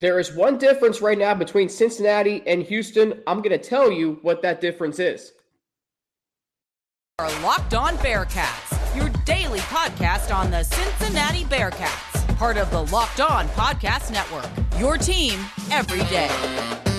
[0.00, 3.22] There is one difference right now between Cincinnati and Houston.
[3.26, 5.32] I'm going to tell you what that difference is.
[7.18, 13.20] Our Locked On Bearcats, your daily podcast on the Cincinnati Bearcats, part of the Locked
[13.20, 14.48] On Podcast Network.
[14.80, 15.38] Your team
[15.70, 16.89] every day.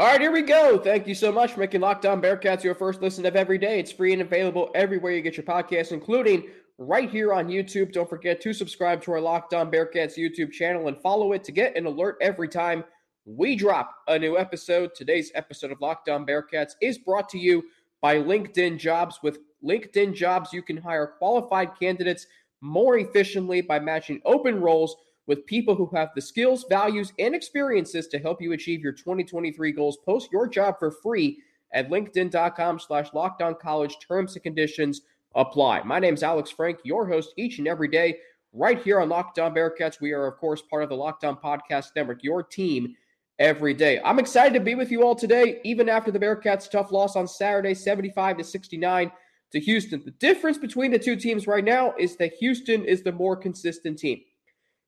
[0.00, 0.78] All right, here we go.
[0.78, 3.78] Thank you so much for making Locked On Bearcats your first listen of every day.
[3.78, 6.48] It's free and available everywhere you get your podcasts, including
[6.78, 7.92] right here on YouTube.
[7.92, 11.52] Don't forget to subscribe to our Locked On Bearcats YouTube channel and follow it to
[11.52, 12.82] get an alert every time
[13.26, 14.94] we drop a new episode.
[14.94, 17.62] Today's episode of Locked On Bearcats is brought to you
[18.00, 19.18] by LinkedIn Jobs.
[19.22, 22.26] With LinkedIn Jobs, you can hire qualified candidates
[22.62, 24.96] more efficiently by matching open roles
[25.26, 29.72] with people who have the skills, values, and experiences to help you achieve your 2023
[29.72, 29.98] goals.
[30.04, 31.38] Post your job for free
[31.72, 33.96] at linkedin.com slash locked on college.
[34.06, 35.02] Terms and conditions
[35.34, 35.82] apply.
[35.82, 38.18] My name is Alex Frank, your host each and every day
[38.52, 40.00] right here on Locked On Bearcats.
[40.00, 42.94] We are, of course, part of the Locked On Podcast Network, your team
[43.38, 44.00] every day.
[44.04, 47.26] I'm excited to be with you all today, even after the Bearcats' tough loss on
[47.26, 49.12] Saturday, 75 to 69
[49.52, 50.02] to Houston.
[50.04, 53.98] The difference between the two teams right now is that Houston is the more consistent
[53.98, 54.20] team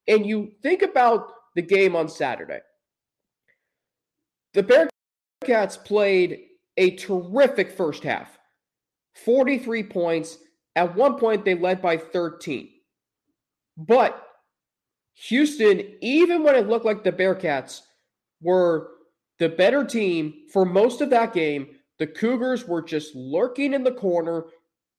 [0.09, 2.61] and you think about the game on Saturday,
[4.55, 4.91] the
[5.45, 6.41] Bearcats played
[6.77, 8.39] a terrific first half
[9.25, 10.39] 43 points.
[10.75, 12.71] At one point, they led by 13.
[13.77, 14.27] But
[15.15, 17.83] Houston, even when it looked like the Bearcats
[18.41, 18.89] were
[19.39, 23.93] the better team for most of that game, the Cougars were just lurking in the
[23.93, 24.45] corner.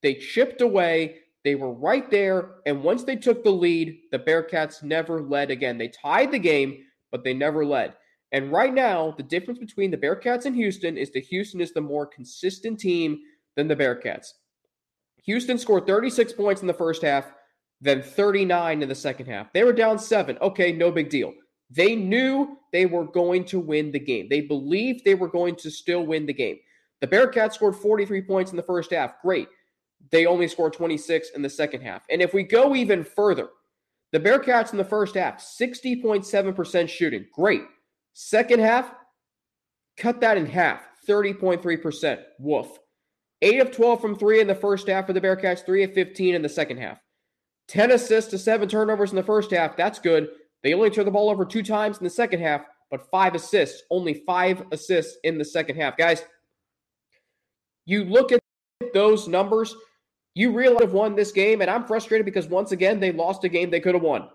[0.01, 1.17] They chipped away.
[1.43, 2.55] They were right there.
[2.65, 5.77] And once they took the lead, the Bearcats never led again.
[5.77, 7.95] They tied the game, but they never led.
[8.31, 11.81] And right now, the difference between the Bearcats and Houston is that Houston is the
[11.81, 13.19] more consistent team
[13.55, 14.29] than the Bearcats.
[15.25, 17.31] Houston scored 36 points in the first half,
[17.79, 19.53] then 39 in the second half.
[19.53, 20.37] They were down seven.
[20.41, 21.33] Okay, no big deal.
[21.69, 24.27] They knew they were going to win the game.
[24.29, 26.57] They believed they were going to still win the game.
[27.01, 29.21] The Bearcats scored 43 points in the first half.
[29.21, 29.47] Great.
[30.11, 32.03] They only scored 26 in the second half.
[32.09, 33.49] And if we go even further,
[34.11, 37.25] the Bearcats in the first half, 60.7% shooting.
[37.33, 37.63] Great.
[38.13, 38.93] Second half,
[39.97, 42.21] cut that in half, 30.3%.
[42.39, 42.79] Woof.
[43.41, 46.35] 8 of 12 from 3 in the first half for the Bearcats, 3 of 15
[46.35, 46.99] in the second half.
[47.67, 49.75] 10 assists to 7 turnovers in the first half.
[49.75, 50.29] That's good.
[50.61, 53.83] They only turned the ball over two times in the second half, but 5 assists.
[53.89, 55.97] Only 5 assists in the second half.
[55.97, 56.23] Guys,
[57.85, 58.39] you look at
[58.93, 59.75] those numbers,
[60.35, 63.49] you really have won this game, and I'm frustrated because once again they lost a
[63.49, 64.29] game they could have won.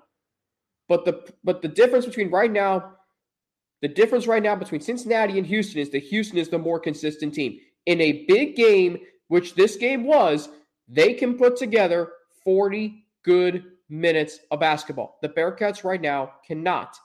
[0.89, 2.95] But the but the difference between right now,
[3.83, 7.35] the difference right now between Cincinnati and Houston is that Houston is the more consistent
[7.35, 7.59] team.
[7.87, 8.99] In a big game,
[9.29, 10.49] which this game was,
[10.89, 12.11] they can put together
[12.45, 15.19] 40 good minutes of basketball.
[15.23, 16.97] The Bearcats right now cannot.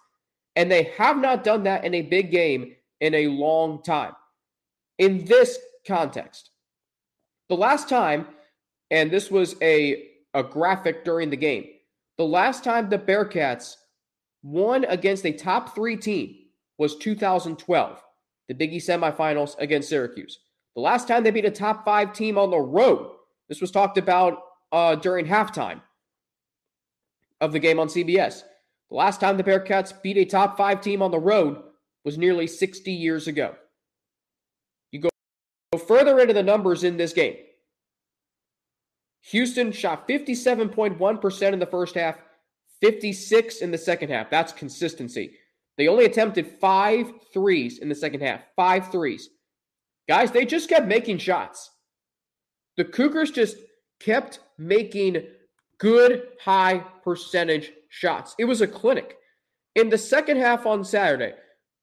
[0.56, 4.14] And they have not done that in a big game in a long time.
[5.00, 6.52] In this context,
[7.50, 8.28] the last time
[8.92, 11.66] and this was a, a graphic during the game.
[12.18, 13.76] The last time the Bearcats
[14.44, 16.36] won against a top three team
[16.78, 18.02] was 2012,
[18.48, 20.40] the Big East semifinals against Syracuse.
[20.76, 23.12] The last time they beat a top five team on the road,
[23.48, 24.40] this was talked about
[24.72, 25.82] uh, during halftime
[27.42, 28.44] of the game on CBS.
[28.90, 31.62] The last time the Bearcats beat a top five team on the road
[32.04, 33.56] was nearly 60 years ago.
[34.92, 35.10] You go
[35.78, 37.36] further into the numbers in this game.
[39.28, 42.18] Houston shot 57.1% in the first half,
[42.82, 44.30] 56 in the second half.
[44.30, 45.36] That's consistency.
[45.78, 48.42] They only attempted five threes in the second half.
[48.56, 49.30] Five threes.
[50.10, 51.72] Guys, they just kept making shots.
[52.76, 53.56] The Cougars just
[54.00, 55.24] kept making
[55.80, 58.36] good high percentage shots.
[58.38, 59.18] It was a clinic.
[59.76, 61.34] In the second half on Saturday,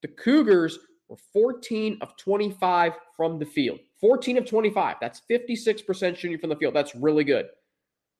[0.02, 0.78] the Cougars
[1.08, 3.80] were 14 of 25 from the field.
[4.00, 4.96] 14 of 25.
[5.00, 6.74] That's 56% shooting from the field.
[6.74, 7.46] That's really good.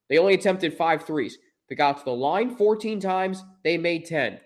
[0.09, 1.39] They only attempted five threes.
[1.69, 3.43] They got to the line 14 times.
[3.65, 4.41] They made 10.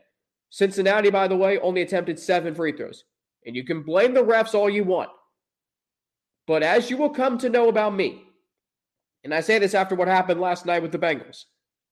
[0.50, 3.04] Cincinnati, by the way, only attempted seven free throws.
[3.46, 5.10] And you can blame the refs all you want.
[6.46, 8.22] But as you will come to know about me,
[9.24, 11.44] and I say this after what happened last night with the Bengals,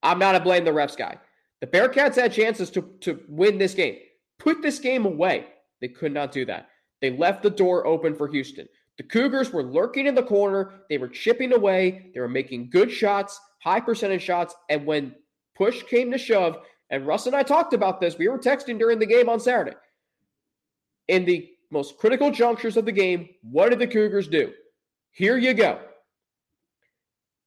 [0.03, 1.19] I'm not a blame the refs guy.
[1.61, 3.97] The Bearcats had chances to, to win this game.
[4.39, 5.47] Put this game away.
[5.81, 6.69] They could not do that.
[7.01, 8.69] They left the door open for Houston.
[8.99, 10.83] The Cougars were lurking in the corner.
[10.89, 12.11] They were chipping away.
[12.15, 14.55] They were making good shots, high percentage shots.
[14.69, 15.15] And when
[15.57, 16.59] push came to shove,
[16.91, 19.77] and Russ and I talked about this, we were texting during the game on Saturday.
[21.09, 24.53] In the most critical junctures of the game, what did the Cougars do?
[25.11, 25.81] Here you go.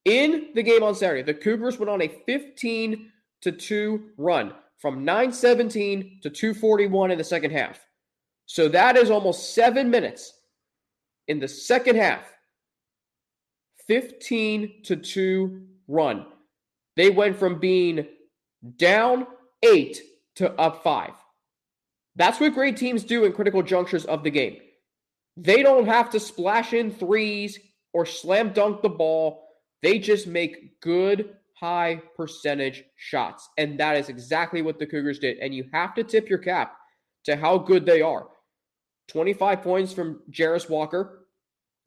[0.06, 3.12] In the game on Saturday, the Cougars went on a 15
[3.42, 7.80] to 2 run from 917 to 241 in the second half.
[8.46, 10.35] So that is almost seven minutes
[11.28, 12.24] in the second half.
[13.88, 16.26] 15 to 2 run.
[16.96, 18.08] They went from being
[18.78, 19.28] down
[19.64, 20.02] eight
[20.36, 21.14] to up five.
[22.16, 24.58] That's what great teams do in critical junctures of the game.
[25.38, 27.60] They don't have to splash in threes
[27.94, 29.48] or slam dunk the ball.
[29.82, 33.50] They just make good, high percentage shots.
[33.58, 35.38] And that is exactly what the Cougars did.
[35.40, 36.78] And you have to tip your cap
[37.26, 38.28] to how good they are.
[39.08, 41.28] 25 points from Jarace Walker,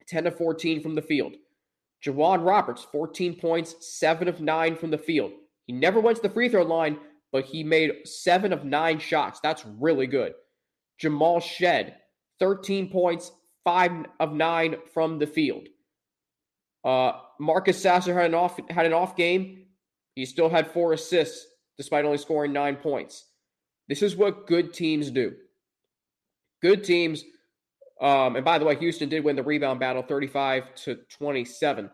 [0.06, 1.34] 10 to 14 from the field.
[2.04, 5.32] J'Wan Roberts, 14 points, 7 of 9 from the field.
[5.66, 6.98] He never went to the free throw line,
[7.32, 9.40] but he made 7 of 9 shots.
[9.40, 10.34] That's really good.
[10.98, 11.96] Jamal Shead,
[12.38, 13.32] 13 points,
[13.64, 15.68] 5 of 9 from the field.
[16.84, 19.66] Uh, Marcus Sasser had an off had an off game.
[20.14, 23.26] He still had four assists despite only scoring nine points.
[23.88, 25.34] This is what good teams do.
[26.60, 27.24] Good teams
[28.00, 31.90] um, and by the way, Houston did win the rebound battle 35 to 27.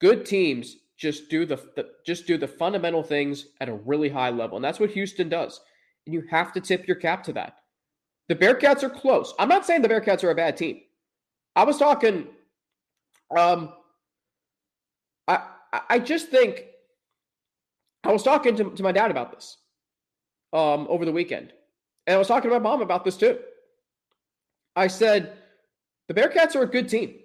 [0.00, 4.30] Good teams just do the, the, just do the fundamental things at a really high
[4.30, 4.56] level.
[4.56, 5.60] And that's what Houston does.
[6.06, 7.56] And you have to tip your cap to that.
[8.28, 9.32] The Bearcats are close.
[9.38, 10.80] I'm not saying the Bearcats are a bad team.
[11.56, 12.26] I was talking
[13.36, 13.72] um
[15.26, 15.40] I
[15.88, 16.64] I just think
[18.04, 19.56] I was talking to, to my dad about this
[20.52, 21.52] um over the weekend.
[22.06, 23.38] And I was talking to my mom about this too.
[24.78, 25.36] I said,
[26.06, 27.16] the Bearcats are a good team.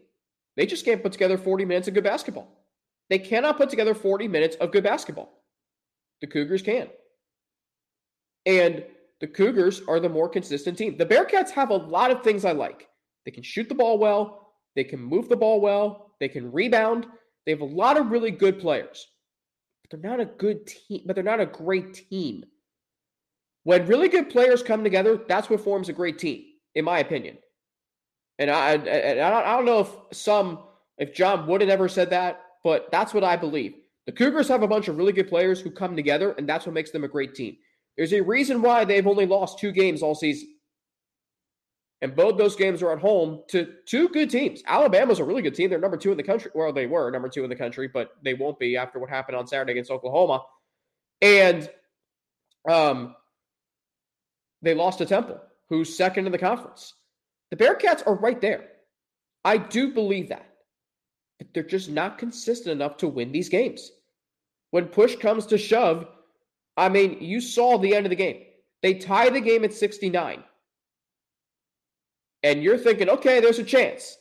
[0.58, 2.48] They just can't put together 40 minutes of good basketball.
[3.10, 5.44] They cannot put together 40 minutes of good basketball.
[6.22, 6.88] The Cougars can.
[8.46, 8.84] And
[9.22, 10.98] the Cougars are the more consistent team.
[10.98, 12.88] The Bearcats have a lot of things I like.
[13.26, 17.06] They can shoot the ball well, they can move the ball well, they can rebound.
[17.46, 19.08] They have a lot of really good players.
[19.84, 22.46] But they're not a good team, but they're not a great team.
[23.64, 26.44] When really good players come together, that's what forms a great team,
[26.76, 27.38] in my opinion.
[28.40, 30.60] And I, and I don't know if some,
[30.98, 33.76] if John Wooden ever said that, but that's what I believe.
[34.06, 36.74] The Cougars have a bunch of really good players who come together, and that's what
[36.74, 37.58] makes them a great team.
[37.96, 40.50] There's a reason why they've only lost two games all season.
[42.02, 44.62] And both those games are at home to two good teams.
[44.68, 45.70] Alabama's a really good team.
[45.70, 46.52] They're number two in the country.
[46.54, 49.38] Well, they were number two in the country, but they won't be after what happened
[49.38, 50.44] on Saturday against Oklahoma.
[51.22, 51.70] And
[52.68, 53.16] um,
[54.62, 55.40] they lost to Temple,
[55.74, 56.94] who's second in the conference.
[57.50, 58.66] The Bearcats are right there.
[59.44, 60.46] I do believe that.
[61.40, 63.92] But they're just not consistent enough to win these games.
[64.70, 66.08] When push comes to shove,
[66.78, 68.44] I mean, you saw the end of the game.
[68.84, 70.44] They tie the game at 69.
[72.44, 74.18] And you're thinking, okay, there's a chance.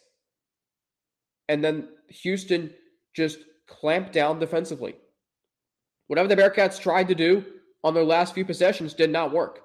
[1.48, 2.72] And then Houston
[3.14, 4.94] just clamped down defensively.
[6.06, 7.44] Whatever the Bearcats tried to do
[7.84, 9.62] on their last few possessions did not work.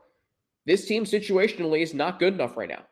[0.68, 2.84] This team situationally is not good enough right now.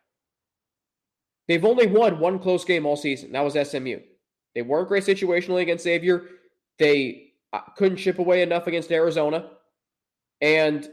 [1.50, 3.34] They've only won one close game all season.
[3.34, 4.00] That was SMU.
[4.56, 6.24] They weren't great situationally against Xavier.
[6.80, 9.52] They uh, couldn't chip away enough against Arizona.
[10.40, 10.90] And,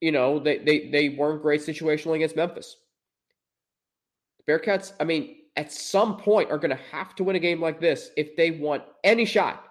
[0.00, 2.76] you know, they, they, they weren't great situationally against Memphis.
[4.38, 7.60] The Bearcats, I mean, at some point are going to have to win a game
[7.60, 9.64] like this if they want any shot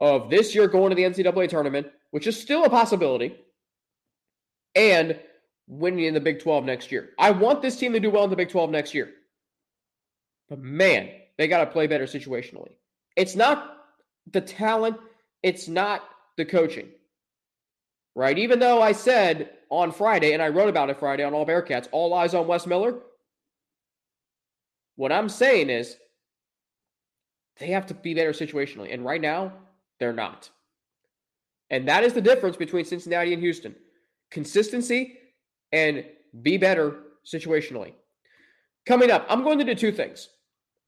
[0.00, 3.34] of this year going to the NCAA tournament, which is still a possibility,
[4.74, 5.18] and
[5.66, 7.10] winning in the Big 12 next year.
[7.18, 9.10] I want this team to do well in the Big 12 next year.
[10.48, 12.72] But man, they got to play better situationally.
[13.16, 13.78] It's not
[14.30, 14.98] the talent,
[15.42, 16.02] it's not
[16.36, 16.88] the coaching.
[18.14, 18.38] Right?
[18.38, 21.88] Even though I said on Friday, and I wrote about it Friday on All Bearcats,
[21.90, 23.00] all eyes on Wes Miller.
[24.96, 25.96] What I'm saying is
[27.58, 28.92] they have to be better situationally.
[28.92, 29.52] And right now,
[29.98, 30.50] they're not.
[31.70, 33.74] And that is the difference between Cincinnati and Houston.
[34.34, 35.16] Consistency
[35.72, 36.04] and
[36.42, 37.94] be better situationally.
[38.84, 40.28] Coming up, I'm going to do two things.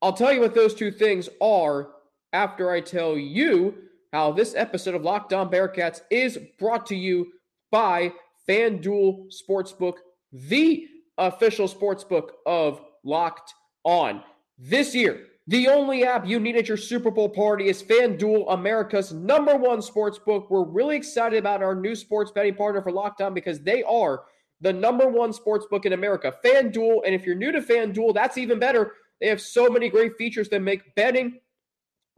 [0.02, 1.88] I'll tell you what those two things are
[2.32, 3.74] after I tell you
[4.12, 7.28] how this episode of Locked On Bearcats is brought to you
[7.70, 8.12] by
[8.48, 9.94] FanDuel Sportsbook,
[10.32, 10.86] the
[11.16, 14.22] official sportsbook of Locked On.
[14.58, 19.12] This year, the only app you need at your Super Bowl party is FanDuel, America's
[19.12, 20.50] number one sports book.
[20.50, 24.24] We're really excited about our new sports betting partner for Locked On because they are
[24.60, 27.02] the number one sports book in America, FanDuel.
[27.06, 28.94] And if you're new to FanDuel, that's even better.
[29.20, 31.38] They have so many great features that make betting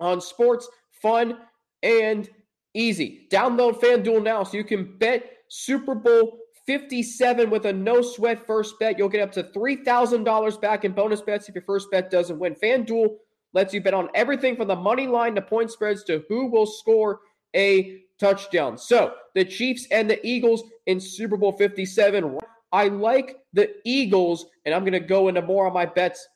[0.01, 1.39] on sports fun
[1.83, 2.29] and
[2.73, 3.29] easy.
[3.31, 8.79] Download FanDuel now so you can bet Super Bowl 57 with a no sweat first
[8.79, 8.99] bet.
[8.99, 12.55] You'll get up to $3,000 back in bonus bets if your first bet doesn't win.
[12.55, 13.17] FanDuel
[13.55, 16.67] lets you bet on everything from the money line to point spreads to who will
[16.67, 17.21] score
[17.57, 18.77] a touchdown.
[18.77, 22.39] So the Chiefs and the Eagles in Super Bowl 57.
[22.71, 26.29] I like the Eagles, and I'm going to go into more on my bets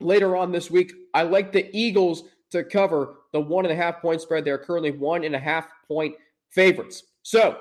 [0.00, 0.90] later on this week.
[1.12, 4.46] I like the Eagles to cover the one and a half point spread.
[4.46, 6.14] They're currently one and a half point
[6.48, 7.02] favorites.
[7.22, 7.58] So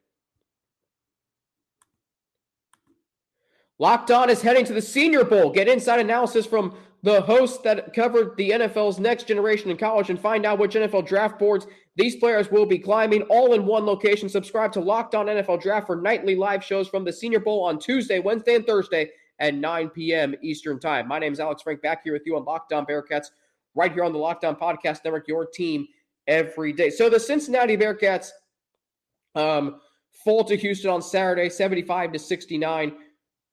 [3.78, 5.50] Locked On is heading to the Senior Bowl.
[5.50, 10.18] Get inside analysis from the hosts that covered the NFL's next generation in college and
[10.18, 14.28] find out which NFL draft boards these players will be climbing all in one location.
[14.28, 17.78] Subscribe to Locked On NFL Draft for nightly live shows from the Senior Bowl on
[17.78, 20.35] Tuesday, Wednesday, and Thursday at 9 p.m.
[20.43, 21.09] Eastern Time.
[21.09, 23.26] My name is Alex Frank, back here with you on Locked On Bearcats,
[23.75, 25.87] right here on the Locked On Podcast Network, your team
[26.26, 26.90] every day.
[26.90, 28.31] So the Cincinnati Bearcats
[29.35, 29.81] um,
[30.25, 32.95] fall to Houston on Saturday, 75 to 69.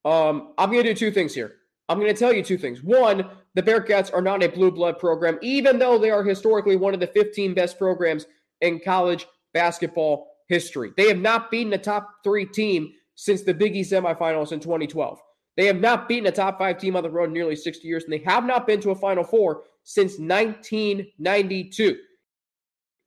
[0.06, 1.56] Um, I'm going to do two things here.
[1.90, 2.82] I'm going to tell you two things.
[2.82, 6.94] One, the Bearcats are not a blue blood program, even though they are historically one
[6.94, 8.26] of the 15 best programs
[8.62, 10.92] in college basketball history.
[10.96, 15.20] They have not beaten a top three team since the Big East semifinals in 2012.
[15.56, 18.04] They have not beaten a top five team on the road in nearly 60 years,
[18.04, 21.98] and they have not been to a Final Four since 1992.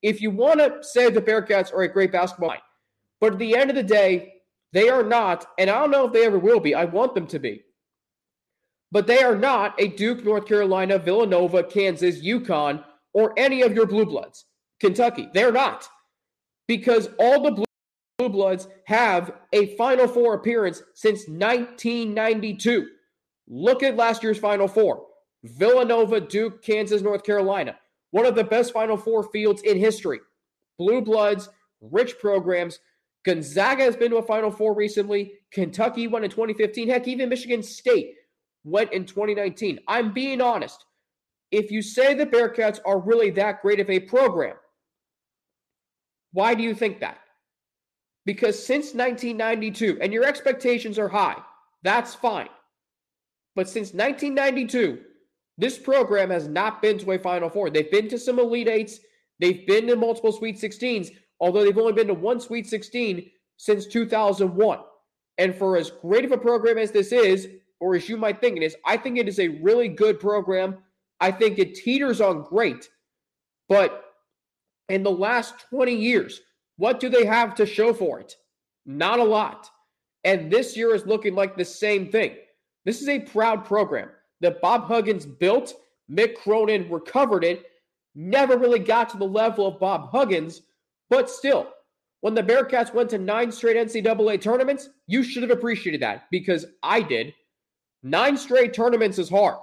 [0.02, 2.60] If you want to say the Bearcats are a great basketball team,
[3.20, 4.34] but at the end of the day,
[4.72, 6.74] they are not, and I don't know if they ever will be.
[6.74, 7.62] I want them to be.
[8.92, 13.86] But they are not a Duke, North Carolina, Villanova, Kansas, UConn, or any of your
[13.86, 14.44] blue bloods.
[14.80, 15.28] Kentucky.
[15.32, 15.88] They're not.
[16.68, 17.65] Because all the blue
[18.18, 22.88] Blue Bloods have a Final Four appearance since 1992.
[23.46, 25.04] Look at last year's Final Four
[25.44, 27.76] Villanova, Duke, Kansas, North Carolina.
[28.12, 30.20] One of the best Final Four fields in history.
[30.78, 31.50] Blue Bloods,
[31.82, 32.78] rich programs.
[33.26, 35.32] Gonzaga has been to a Final Four recently.
[35.52, 36.88] Kentucky won in 2015.
[36.88, 38.14] Heck, even Michigan State
[38.64, 39.80] went in 2019.
[39.88, 40.84] I'm being honest.
[41.50, 44.56] If you say the Bearcats are really that great of a program,
[46.32, 47.18] why do you think that?
[48.26, 51.36] Because since 1992, and your expectations are high,
[51.82, 52.48] that's fine.
[53.54, 54.98] But since 1992,
[55.56, 57.70] this program has not been to a Final Four.
[57.70, 59.00] They've been to some Elite Eights,
[59.40, 63.86] they've been to multiple Sweet 16s, although they've only been to one Sweet 16 since
[63.86, 64.80] 2001.
[65.38, 68.56] And for as great of a program as this is, or as you might think
[68.56, 70.78] it is, I think it is a really good program.
[71.20, 72.88] I think it teeters on great.
[73.68, 74.04] But
[74.88, 76.40] in the last 20 years,
[76.76, 78.36] what do they have to show for it?
[78.84, 79.70] Not a lot.
[80.24, 82.36] And this year is looking like the same thing.
[82.84, 85.74] This is a proud program that Bob Huggins built.
[86.10, 87.64] Mick Cronin recovered it.
[88.14, 90.62] Never really got to the level of Bob Huggins,
[91.10, 91.68] but still,
[92.20, 96.64] when the Bearcats went to nine straight NCAA tournaments, you should have appreciated that because
[96.82, 97.34] I did.
[98.02, 99.58] Nine straight tournaments is hard.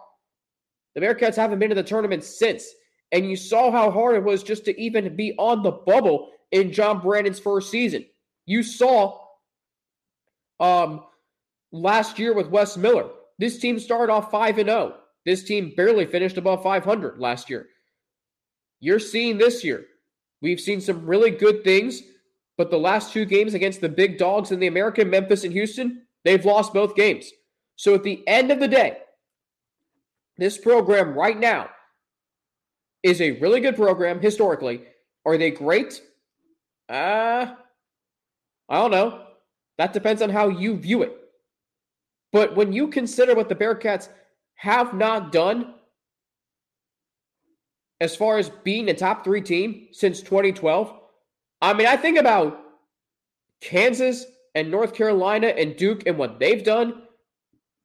[0.96, 2.68] The Bearcats haven't been to the tournament since.
[3.12, 6.72] And you saw how hard it was just to even be on the bubble in
[6.72, 8.06] John Brannen's first season.
[8.46, 9.20] You saw
[10.62, 11.04] um,
[11.74, 13.10] last year with Wes Miller.
[13.40, 14.96] This team started off 5 and 0.
[15.26, 17.68] This team barely finished above 500 last year.
[18.80, 19.86] You're seeing this year.
[20.42, 22.02] We've seen some really good things,
[22.58, 26.04] but the last two games against the big dogs in the American, Memphis and Houston,
[26.24, 27.32] They've lost both games.
[27.76, 28.98] So at the end of the day,
[30.38, 31.70] this program right now
[33.04, 34.84] is a really good program historically.
[35.26, 36.02] Are they great?
[36.90, 37.56] Uh,
[38.70, 39.26] I don't know.
[39.78, 41.18] That depends on how you view it.
[42.32, 44.10] But when you consider what the Bearcats
[44.56, 45.76] have not done
[48.02, 51.00] as far as being a top three team since 2012,
[51.62, 52.60] I mean, I think about
[53.62, 54.26] Kansas
[54.56, 57.04] and North Carolina and Duke and what they've done.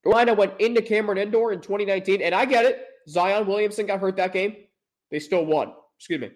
[0.03, 2.85] Carolina went into Cameron Indoor in 2019, and I get it.
[3.09, 4.57] Zion Williamson got hurt that game.
[5.11, 5.73] They still won.
[5.99, 6.31] Excuse me.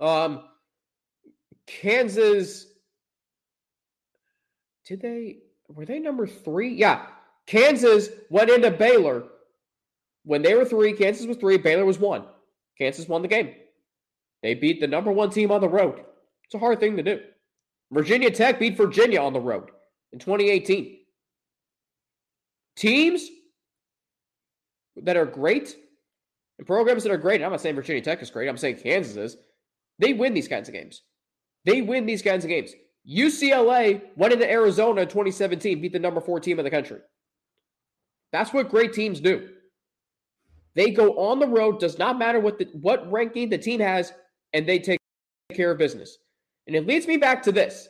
[0.00, 0.44] Um,
[1.66, 2.66] Kansas.
[4.86, 5.38] Did they?
[5.68, 6.74] Were they number three?
[6.74, 7.06] Yeah.
[7.46, 9.24] Kansas went into Baylor.
[10.24, 12.24] When they were three, Kansas was three, Baylor was one.
[12.78, 13.54] Kansas won the game.
[14.42, 16.00] They beat the number one team on the road.
[16.44, 17.20] It's a hard thing to do.
[17.90, 19.70] Virginia Tech beat Virginia on the road
[20.12, 20.98] in 2018.
[22.76, 23.28] Teams
[24.96, 25.76] that are great
[26.58, 29.16] and programs that are great, I'm not saying Virginia Tech is great, I'm saying Kansas
[29.16, 29.36] is,
[29.98, 31.02] they win these kinds of games.
[31.64, 32.72] They win these kinds of games.
[33.08, 37.00] UCLA went into Arizona in 2017, beat the number four team in the country.
[38.32, 39.48] That's what great teams do.
[40.74, 44.12] They go on the road, does not matter what the, what ranking the team has,
[44.52, 44.98] and they take
[45.52, 46.18] care of business.
[46.66, 47.88] And it leads me back to this.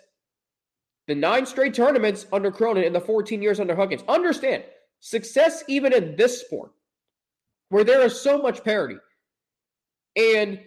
[1.06, 4.02] The nine straight tournaments under Cronin and the 14 years under Huggins.
[4.08, 4.64] Understand,
[5.00, 6.72] success even in this sport,
[7.68, 8.96] where there is so much parity.
[10.16, 10.60] And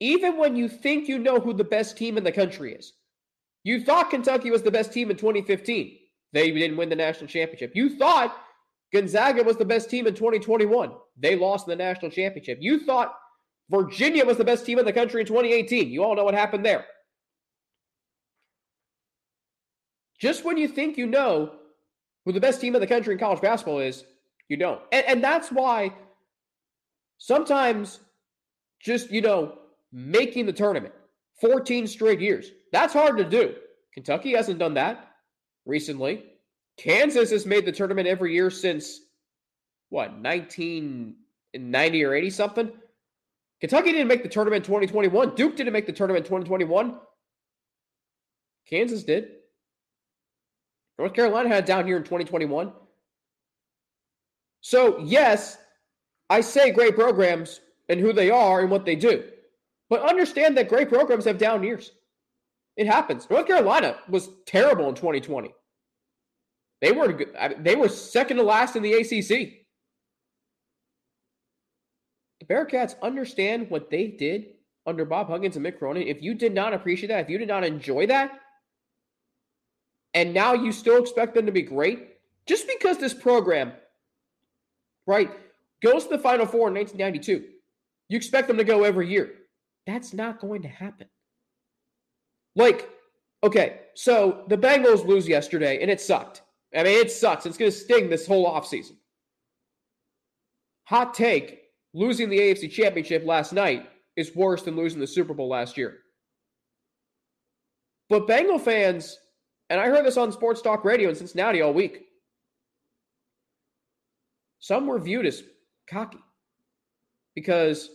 [0.00, 2.92] even when you think you know who the best team in the country is,
[3.64, 5.98] you thought Kentucky was the best team in 2015.
[6.32, 7.72] They didn't win the national championship.
[7.74, 8.36] You thought
[8.92, 10.92] Gonzaga was the best team in 2021.
[11.16, 12.58] They lost the national championship.
[12.60, 13.14] You thought
[13.70, 15.88] Virginia was the best team in the country in 2018.
[15.88, 16.84] You all know what happened there.
[20.20, 21.52] Just when you think you know
[22.24, 24.04] who the best team in the country in college basketball is,
[24.48, 24.80] you don't.
[24.92, 25.92] And, and that's why
[27.18, 28.00] sometimes
[28.80, 29.58] just, you know,
[29.96, 30.92] making the tournament
[31.40, 33.54] 14 straight years, that's hard to do.
[33.94, 35.12] Kentucky hasn't done that
[35.64, 36.22] recently.
[36.76, 39.00] Kansas has made the tournament every year since
[39.88, 42.72] what, 1990 or 80 something?
[43.60, 45.34] Kentucky didn't make the tournament in 2021.
[45.34, 46.98] Duke didn't make the tournament in 2021.
[48.68, 49.28] Kansas did.
[50.98, 52.72] North Carolina had down here in 2021.
[54.60, 55.56] So, yes,
[56.28, 59.24] I say great programs and who they are and what they do.
[59.88, 61.92] But understand that great programs have down years.
[62.76, 63.28] It happens.
[63.30, 65.52] North Carolina was terrible in 2020.
[66.82, 67.18] They were
[67.58, 69.64] they were second to last in the ACC.
[72.40, 74.48] The Bearcats understand what they did
[74.86, 76.06] under Bob Huggins and Mick Cronin.
[76.06, 78.38] If you did not appreciate that, if you did not enjoy that,
[80.12, 83.72] and now you still expect them to be great, just because this program,
[85.06, 85.30] right,
[85.82, 87.52] goes to the Final Four in 1992,
[88.08, 89.32] you expect them to go every year.
[89.86, 91.08] That's not going to happen.
[92.56, 92.90] Like,
[93.44, 96.42] okay, so the Bengals lose yesterday, and it sucked.
[96.74, 97.46] I mean, it sucks.
[97.46, 98.96] It's going to sting this whole offseason.
[100.84, 101.62] Hot take
[101.94, 105.98] losing the AFC Championship last night is worse than losing the Super Bowl last year.
[108.08, 109.18] But Bengal fans,
[109.70, 112.02] and I heard this on Sports Talk Radio in Cincinnati all week,
[114.58, 115.42] some were viewed as
[115.88, 116.18] cocky
[117.34, 117.90] because,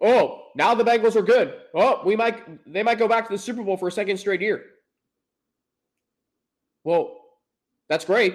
[0.00, 1.54] oh, now the Bengals are good.
[1.74, 4.40] Oh, we might they might go back to the Super Bowl for a second straight
[4.40, 4.64] year.
[6.84, 7.16] Well,
[7.88, 8.34] that's great.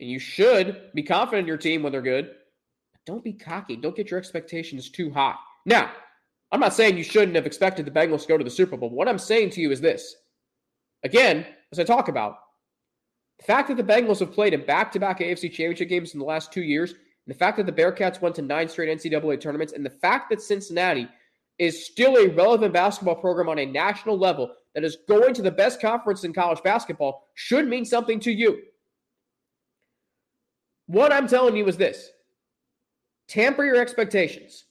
[0.00, 2.26] And you should be confident in your team when they're good.
[2.92, 3.76] But don't be cocky.
[3.76, 5.34] Don't get your expectations too high.
[5.64, 5.90] Now,
[6.52, 8.90] I'm not saying you shouldn't have expected the Bengals to go to the Super Bowl.
[8.90, 10.14] What I'm saying to you is this.
[11.02, 12.36] Again, as I talk about,
[13.38, 16.20] the fact that the Bengals have played in back to back AFC championship games in
[16.20, 16.94] the last two years,
[17.26, 20.40] the fact that the Bearcats went to nine straight NCAA tournaments, and the fact that
[20.40, 21.08] Cincinnati
[21.58, 25.50] is still a relevant basketball program on a national level that is going to the
[25.50, 28.62] best conference in college basketball should mean something to you.
[30.86, 32.10] What I'm telling you is this
[33.26, 34.64] tamper your expectations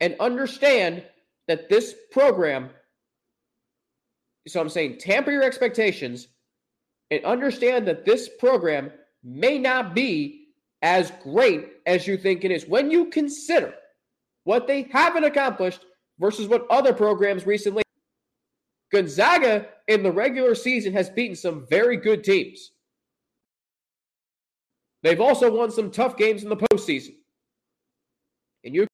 [0.00, 1.04] and understand
[1.48, 2.70] that this program,
[4.46, 6.28] so I'm saying tamper your expectations
[7.10, 10.43] and understand that this program may not be
[10.84, 13.74] as great as you think it is when you consider
[14.44, 15.86] what they haven't accomplished
[16.20, 17.82] versus what other programs recently
[18.92, 22.72] Gonzaga in the regular season has beaten some very good teams.
[25.02, 27.16] They've also won some tough games in the postseason.
[28.62, 28.86] And you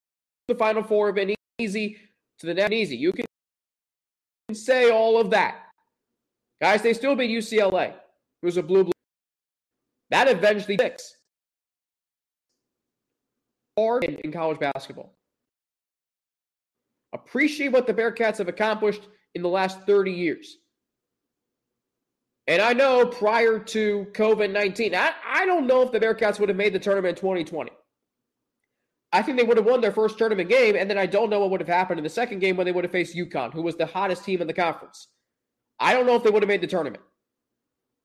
[0.49, 1.99] the Final Four have been easy
[2.39, 2.97] to the net easy.
[2.97, 3.27] You can
[4.53, 5.67] say all of that.
[6.61, 7.95] Guys, they still beat UCLA.
[8.43, 8.93] who's a blue blue.
[10.11, 11.17] That avenged the six.
[13.79, 15.17] Hard in, in college basketball.
[17.13, 19.03] Appreciate what the Bearcats have accomplished
[19.35, 20.57] in the last 30 years.
[22.47, 26.49] And I know prior to COVID 19, I, I don't know if the Bearcats would
[26.49, 27.71] have made the tournament in 2020.
[29.13, 31.41] I think they would have won their first tournament game, and then I don't know
[31.41, 33.63] what would have happened in the second game when they would have faced UConn, who
[33.63, 35.09] was the hottest team in the conference.
[35.81, 37.03] I don't know if they would have made the tournament.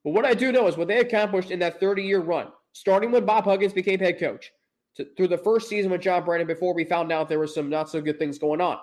[0.03, 3.11] But what I do know is what they accomplished in that 30 year run, starting
[3.11, 4.51] when Bob Huggins became head coach,
[4.95, 7.69] to, through the first season with John Brannen before we found out there were some
[7.69, 8.77] not so good things going on.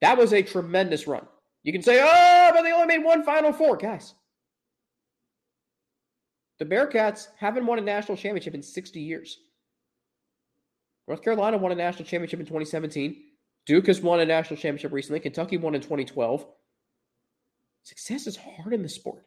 [0.00, 1.26] That was a tremendous run.
[1.62, 3.76] You can say, oh, but they only made one Final Four.
[3.76, 4.14] Guys,
[6.58, 9.38] the Bearcats haven't won a national championship in 60 years.
[11.06, 13.16] North Carolina won a national championship in 2017.
[13.66, 15.20] Duke has won a national championship recently.
[15.20, 16.46] Kentucky won in 2012.
[17.84, 19.24] Success is hard in the sport.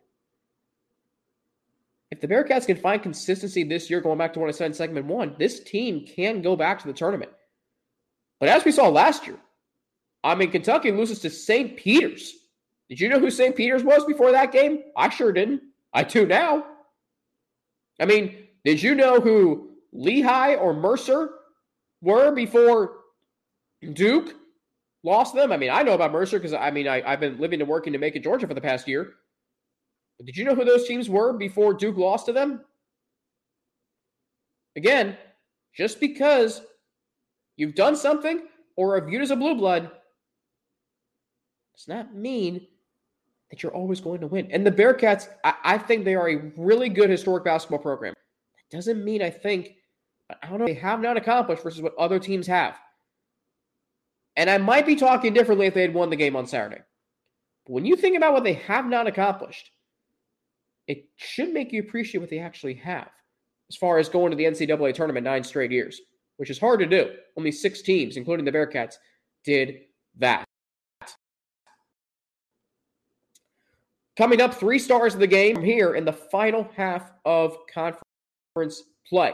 [2.15, 4.73] If the Bearcats can find consistency this year, going back to what I said in
[4.73, 7.30] segment one, this team can go back to the tournament.
[8.39, 9.38] But as we saw last year,
[10.23, 11.75] I mean, Kentucky loses to St.
[11.75, 12.34] Peter's.
[12.88, 13.54] Did you know who St.
[13.54, 14.84] Peter's was before that game?
[14.95, 15.62] I sure didn't.
[15.93, 16.65] I do now.
[17.99, 21.32] I mean, did you know who Lehigh or Mercer
[22.01, 22.93] were before
[23.91, 24.36] Duke
[25.04, 25.51] lost them?
[25.51, 27.99] I mean, I know about Mercer because I mean, I, have been living and working
[27.99, 29.15] Macon Georgia for the past year.
[30.23, 32.62] Did you know who those teams were before Duke lost to them?
[34.75, 35.17] Again,
[35.73, 36.62] just because
[37.58, 38.43] you've done something
[38.78, 39.91] or are viewed as a blue blood
[41.75, 42.65] does not mean
[43.49, 44.49] that you're always going to win.
[44.51, 48.13] And the Bearcats, I, I think they are a really good historic basketball program.
[48.13, 49.75] That doesn't mean I think,
[50.41, 52.78] I don't know, they have not accomplished versus what other teams have.
[54.38, 56.82] And I might be talking differently if they had won the game on Saturday.
[57.65, 59.71] But when you think about what they have not accomplished,
[60.87, 63.09] it should make you appreciate what they actually have
[63.69, 66.01] as far as going to the NCAA tournament nine straight years,
[66.37, 67.11] which is hard to do.
[67.37, 68.95] Only six teams, including the Bearcats,
[69.43, 69.81] did
[70.17, 70.45] that.
[74.17, 79.33] Coming up, three stars of the game here in the final half of conference play.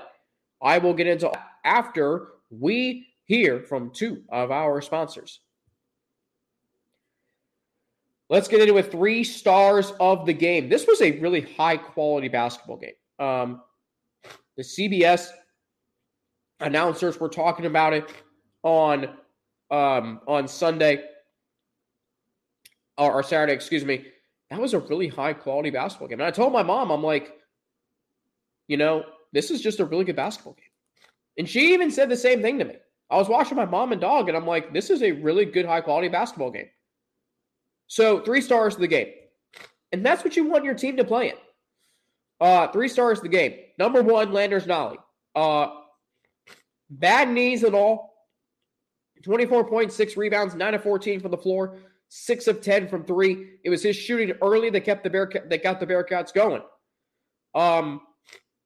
[0.62, 1.32] I will get into
[1.64, 5.42] after we hear from two of our sponsors.
[8.32, 8.92] Let's get into it.
[8.92, 10.70] Three stars of the game.
[10.70, 12.94] This was a really high quality basketball game.
[13.20, 13.62] Um,
[14.58, 15.30] the CBS
[16.60, 18.10] announcers were talking about it
[18.64, 19.10] on
[19.70, 21.04] um, on Sunday
[22.98, 24.06] or, or Saturday, excuse me
[24.52, 26.20] that was a really high quality basketball game.
[26.20, 27.38] And I told my mom, I'm like,
[28.68, 30.66] you know, this is just a really good basketball game.
[31.38, 32.76] And she even said the same thing to me.
[33.10, 35.66] I was watching my mom and dog, and I'm like, this is a really good,
[35.66, 36.68] high quality basketball game.
[37.92, 39.08] So, three stars of the game.
[39.92, 41.36] And that's what you want your team to play in.
[42.40, 43.56] Uh, three stars of the game.
[43.78, 44.98] Number one, Landers Nolley.
[45.36, 45.68] Uh,
[46.90, 48.28] bad knees at all.
[49.26, 51.80] 24.6 rebounds, 9 of 14 from the floor
[52.14, 53.52] six of 10 from three.
[53.64, 56.62] It was his shooting early that kept the Bear that got the Bearcats going.
[57.56, 58.02] Um,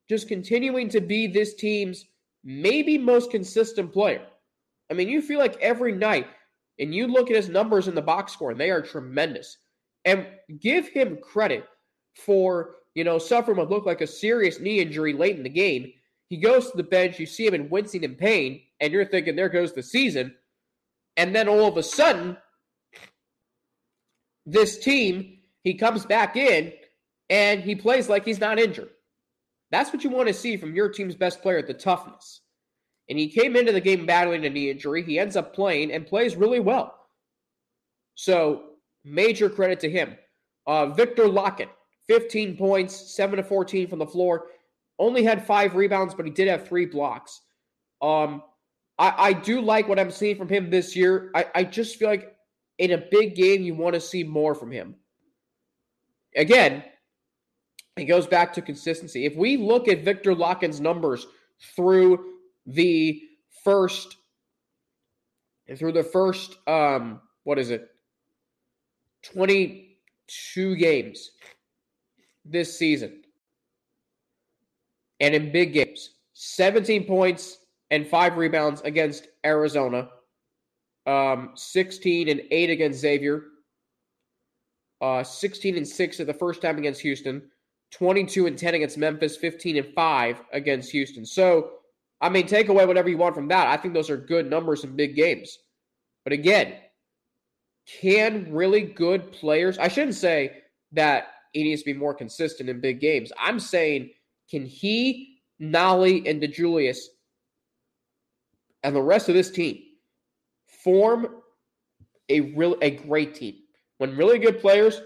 [0.09, 2.05] just continuing to be this team's
[2.43, 4.25] maybe most consistent player.
[4.89, 6.27] I mean, you feel like every night,
[6.79, 9.57] and you look at his numbers in the box score, and they are tremendous.
[10.03, 10.27] And
[10.59, 11.65] give him credit
[12.15, 15.91] for, you know, suffering what looked like a serious knee injury late in the game.
[16.29, 19.35] He goes to the bench, you see him in wincing in pain, and you're thinking,
[19.35, 20.35] there goes the season.
[21.17, 22.37] And then all of a sudden,
[24.45, 26.73] this team, he comes back in
[27.29, 28.89] and he plays like he's not injured.
[29.71, 32.41] That's what you want to see from your team's best player, the toughness.
[33.09, 35.03] And he came into the game battling a knee injury.
[35.03, 36.95] He ends up playing and plays really well.
[38.15, 38.63] So,
[39.03, 40.15] major credit to him.
[40.65, 41.69] Uh, Viktor Lakhin,
[42.07, 44.47] 15 points, 7 to 14 from the floor.
[44.97, 47.41] Only had five rebounds, but he did have three blocks.
[48.01, 48.41] Um,
[48.97, 51.31] I, I do like what I'm seeing from him this year.
[51.35, 52.35] I, I just feel like
[52.77, 54.95] in a big game, you want to see more from him.
[56.35, 56.83] Again,
[57.97, 59.25] it goes back to consistency.
[59.25, 61.27] If we look at Viktor Lakhin's numbers
[61.75, 62.34] through
[62.65, 63.21] the
[63.63, 64.17] first
[65.77, 67.89] through the first um what is it
[69.23, 71.31] 22 games
[72.43, 73.21] this season
[75.19, 77.59] and in big games 17 points
[77.91, 80.09] and 5 rebounds against Arizona
[81.05, 83.43] um, 16 and 8 against Xavier.
[85.01, 87.43] Uh, 16 and 6 at the first time against Houston.
[87.91, 89.37] 22 and 10 against Memphis.
[89.37, 91.25] 15 and 5 against Houston.
[91.25, 91.71] So,
[92.25, 93.67] I mean, take away whatever you want from that.
[93.67, 95.59] I think those are good numbers in big games.
[96.23, 96.73] But again,
[97.85, 102.81] can really good players, I shouldn't say that he needs to be more consistent in
[102.81, 103.31] big games.
[103.39, 104.09] I'm saying,
[104.49, 106.97] can he, Nolley, and DeJulius
[108.81, 109.83] and the rest of this team
[110.65, 111.27] form
[112.29, 113.57] a real a great team?
[113.99, 114.99] When really good players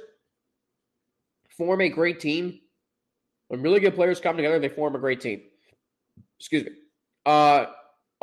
[1.57, 2.61] form a great team,
[3.49, 5.41] when really good players come together, they form a great team.
[6.39, 6.71] Excuse me.
[7.29, 7.67] Uh,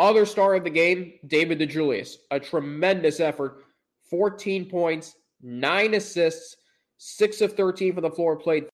[0.01, 2.17] other star of the game, David DeJulius.
[2.33, 3.63] A tremendous effort.
[4.11, 6.57] 14 points, nine assists,
[6.99, 8.67] six of 13 from the floor, played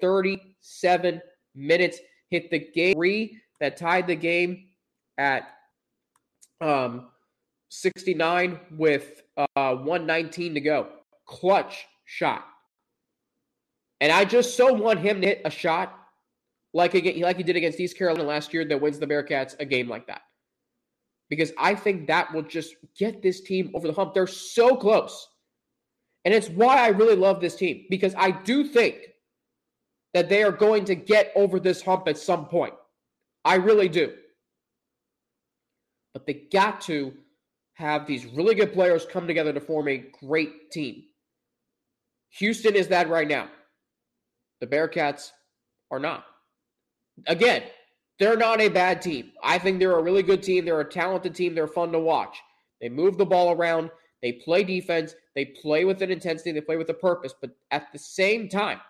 [0.00, 1.22] 37
[1.54, 4.64] minutes, hit the game three that tied the game
[5.16, 5.48] at
[6.60, 7.06] um,
[7.68, 10.88] 69 with uh, 119 to go.
[11.24, 12.44] Clutch shot.
[14.00, 15.99] And I just so want him to hit a shot
[16.72, 19.64] like again, like he did against East Carolina last year that wins the Bearcats a
[19.64, 20.22] game like that.
[21.28, 24.14] Because I think that will just get this team over the hump.
[24.14, 25.28] They're so close.
[26.24, 28.96] And it's why I really love this team because I do think
[30.12, 32.74] that they are going to get over this hump at some point.
[33.44, 34.12] I really do.
[36.12, 37.14] But they got to
[37.74, 41.04] have these really good players come together to form a great team.
[42.30, 43.48] Houston is that right now.
[44.60, 45.30] The Bearcats
[45.90, 46.24] are not.
[47.26, 47.62] Again,
[48.18, 49.32] they're not a bad team.
[49.42, 50.64] I think they're a really good team.
[50.64, 51.54] They're a talented team.
[51.54, 52.36] They're fun to watch.
[52.80, 53.90] They move the ball around.
[54.22, 55.14] They play defense.
[55.34, 56.52] They play with an intensity.
[56.52, 57.34] They play with a purpose.
[57.40, 58.80] But at the same time,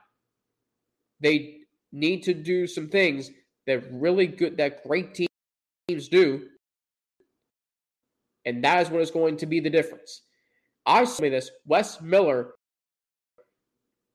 [1.21, 1.59] they
[1.93, 3.31] need to do some things
[3.67, 6.49] that really good, that great teams do.
[8.45, 10.23] And that is what is going to be the difference.
[10.87, 12.55] I say this Wes Miller,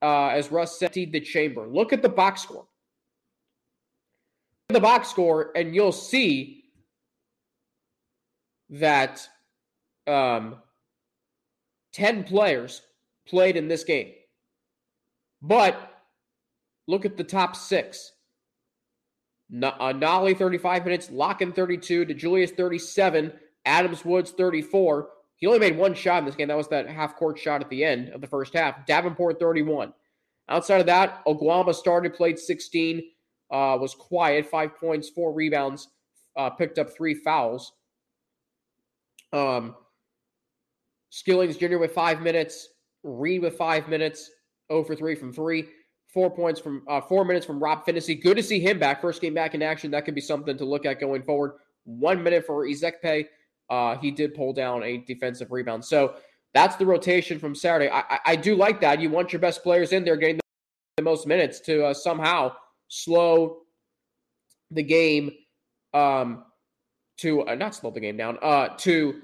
[0.02, 1.68] uh, as Russ said, the chamber.
[1.68, 2.66] Look at the box score
[4.70, 6.64] the box score and you'll see
[8.70, 9.28] that
[10.08, 10.56] um,
[11.94, 12.82] 10 players
[13.28, 14.12] played in this game.
[15.42, 15.78] But
[16.88, 18.12] look at the top six.
[19.54, 23.32] Uh, Nolley 35 minutes, Lakhin 32, DeJulius 37,
[23.66, 25.10] Adams Woods 34.
[25.36, 26.48] He only made one shot in this game.
[26.48, 28.88] That was that half court shot at the end of the first half.
[28.88, 29.94] Davenport 31.
[30.50, 33.04] Outside of that, Oguama started, played 16
[33.52, 35.90] uh, was quiet, five points, four rebounds,
[36.36, 37.72] uh, picked up three fouls.
[39.34, 39.76] Um,
[41.10, 41.78] Skillings Jr.
[41.78, 42.70] with five minutes,
[43.04, 44.30] Reed with five minutes,
[44.72, 45.66] 0 for 3 from three,
[46.14, 48.22] four points from uh, four minutes from Rob Phinisee.
[48.22, 49.02] Good to see him back.
[49.02, 49.92] First game back in action.
[49.92, 51.54] That could be something to look at going forward.
[51.84, 53.28] One minute for Ezekpe.
[53.70, 55.84] Uh, he did pull down a defensive rebound.
[55.84, 56.16] So
[56.54, 57.90] that's the rotation from Saturday.
[57.90, 59.02] I, I, I do like that.
[59.02, 60.40] You want your best players in there getting
[60.98, 62.54] the most minutes to uh, somehow
[62.88, 63.62] slow
[64.72, 65.32] the game
[65.94, 66.44] um,
[67.18, 69.22] to uh, not slow the game down uh, to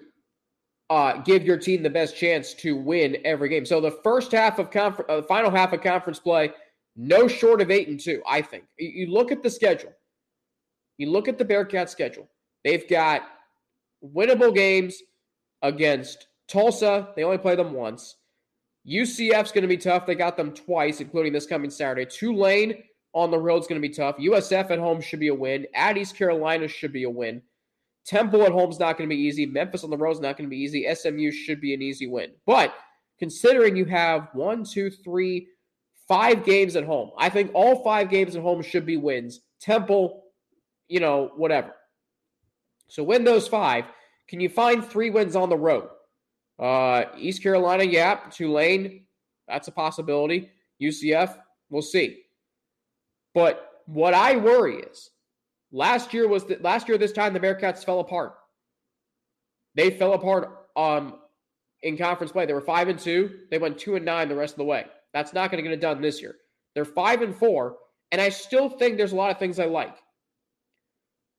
[0.90, 3.66] uh, give your team the best chance to win every game.
[3.66, 6.52] So the first half of conference, uh, the final half of conference play,
[6.96, 8.22] no short of eight and two.
[8.28, 9.94] I think you look at the schedule.
[10.98, 12.28] You look at the Bearcats schedule.
[12.64, 13.24] They've got
[14.04, 15.02] winnable games
[15.62, 17.10] against Tulsa.
[17.16, 18.18] They only play them once.
[18.88, 20.06] UCF's going to be tough.
[20.06, 22.06] They got them twice, including this coming Saturday.
[22.06, 24.18] Tulane on the road is going to be tough.
[24.18, 25.68] USF at home should be a win.
[25.76, 27.42] At East Carolina should be a win.
[28.06, 29.46] Temple at home is not going to be easy.
[29.46, 30.88] Memphis on the road is not going to be easy.
[30.94, 32.32] SMU should be an easy win.
[32.46, 32.74] But
[33.20, 35.48] considering you have one, two, three,
[36.08, 39.42] five games at home, I think all five games at home should be wins.
[39.60, 40.24] Temple,
[40.88, 41.74] you know, whatever.
[42.88, 43.86] So win those five.
[44.28, 45.90] Can you find three wins on the road?
[46.58, 48.16] Uh, East Carolina, yeah.
[48.32, 49.06] Tulane,
[49.48, 50.50] that's a possibility.
[50.82, 51.38] UCF,
[51.70, 52.24] we'll see.
[53.34, 55.10] But what I worry is
[55.72, 58.36] last year was last year this time the Bearcats fell apart.
[59.76, 61.16] They fell apart um
[61.84, 62.46] in conference play.
[62.46, 63.40] They were five and two.
[63.50, 64.86] They went two and nine the rest of the way.
[65.14, 66.36] That's not going to get it done this year.
[66.76, 67.78] They're five and four,
[68.12, 69.96] and I still think there's a lot of things I like.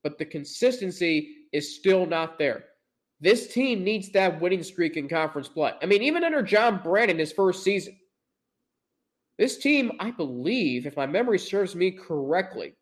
[0.02, 2.64] But the consistency is still not there.
[3.20, 5.72] This team needs that winning streak in conference play.
[5.80, 7.96] I mean, even under John Brannen, his first season,
[9.42, 12.74] this team, I believe, if my memory serves me correctly,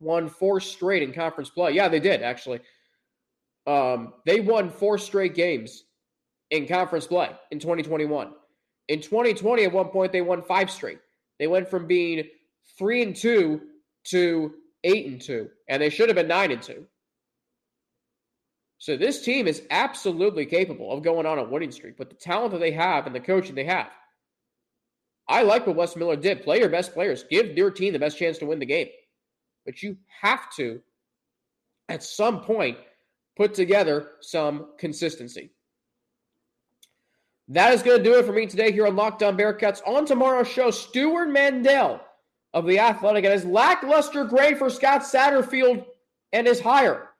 [0.00, 1.70] won four straight in conference play.
[1.70, 2.58] Yeah, they did actually.
[3.64, 5.84] Um, they won four straight games
[6.50, 8.32] in conference play in 2021.
[8.88, 10.98] In 2020, at one point, they won five straight.
[11.38, 12.24] They went from being
[12.76, 13.60] three and two
[14.06, 16.86] to eight and two, and they should have been nine and two.
[18.78, 22.50] So this team is absolutely capable of going on a winning streak, but the talent
[22.50, 23.90] that they have and the coaching they have
[25.30, 26.42] I like what Wes Miller did.
[26.42, 27.24] Play your best players.
[27.30, 28.88] Give your team the best chance to win the game.
[29.64, 30.80] But you have to,
[31.88, 32.76] at some point,
[33.36, 35.52] put together some consistency.
[37.46, 39.80] That is going to do it for me today here on Locked On Bearcats.
[39.86, 42.00] On tomorrow's show, Stewart Mandel
[42.52, 45.84] of The Athletic and his lackluster grade for Scott Satterfield
[46.32, 47.10] and his hire.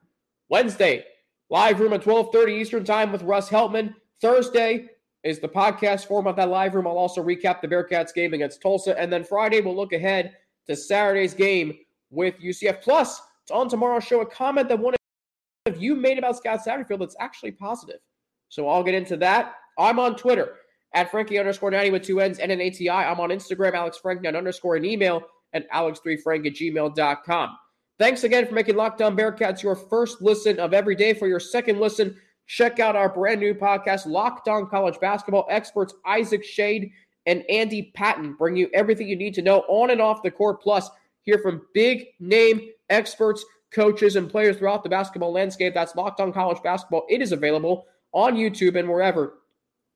[0.49, 1.05] Wednesday,
[1.49, 3.95] live room at 12.30 Eastern Time with Russ Heltman.
[4.21, 4.89] Thursday
[5.23, 6.87] is the podcast form of that live room.
[6.87, 8.99] I'll also recap the Bearcats game against Tulsa.
[8.99, 10.35] And then Friday, we'll look ahead
[10.67, 11.77] to Saturday's game
[12.09, 12.81] with UCF.
[12.81, 14.95] Plus, it's on tomorrow's show, a comment that one
[15.65, 17.99] of you made about Scott Satterfield that's actually positive.
[18.49, 19.55] So I'll get into that.
[19.77, 20.55] I'm on Twitter
[20.93, 22.89] at Frankie underscore 90 with two N's and an ATI.
[22.89, 27.57] I'm on Instagram, Alex Frank9 underscore, an email at alex3frank at gmail.com.
[27.99, 31.13] Thanks again for making Locked On Bearcats your first listen of every day.
[31.13, 32.17] For your second listen,
[32.51, 35.47] check out our brand new podcast, Locked On College Basketball.
[35.49, 36.91] Experts Isaac Shade
[37.25, 40.61] and Andy Patton bring you everything you need to know on and off the court.
[40.61, 40.89] Plus,
[41.21, 45.73] hear from big name experts, coaches, and players throughout the basketball landscape.
[45.73, 47.05] That's Locked On College Basketball.
[47.09, 49.37] It is available on YouTube and wherever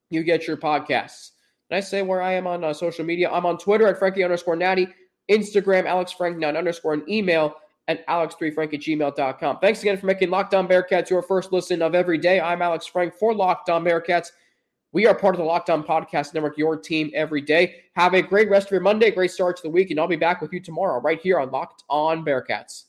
[0.10, 1.32] you get your podcasts.
[1.70, 3.30] I say where I am on uh, social media.
[3.30, 4.88] I'm on Twitter at Frankie underscore Natty,
[5.30, 7.56] Instagram, Alex Frank underscore, and email
[7.88, 9.60] at alex3frank at gmail.com.
[9.60, 12.40] Thanks again for making Locked On Bearcats your first listen of every day.
[12.40, 14.30] I'm Alex Frank for Locked On Bearcats.
[14.92, 17.76] We are part of the Locked On Podcast Network, your team every day.
[17.96, 20.16] Have a great rest of your Monday, great start to the week, and I'll be
[20.16, 22.86] back with you tomorrow right here on Locked On Bearcats.